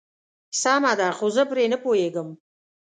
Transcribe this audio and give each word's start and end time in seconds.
سمه 0.61 0.93
ده 0.99 1.07
خو 1.17 1.27
زه 1.35 1.43
پرې 1.49 1.65
نه 1.73 1.77
پوهيږم. 1.83 2.29